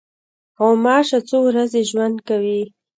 [0.59, 2.61] غوماشه څو ورځې ژوند کوي.